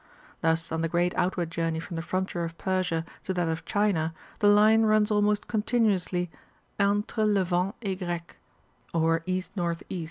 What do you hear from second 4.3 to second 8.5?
the line runs almost continuously" entre Levant et Grec"